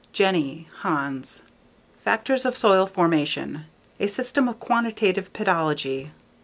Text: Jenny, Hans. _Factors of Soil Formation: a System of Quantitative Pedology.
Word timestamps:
Jenny, 0.13 0.67
Hans. 0.79 1.43
_Factors 2.03 2.43
of 2.43 2.57
Soil 2.57 2.87
Formation: 2.87 3.65
a 3.99 4.07
System 4.07 4.47
of 4.47 4.59
Quantitative 4.59 5.31
Pedology. 5.31 6.09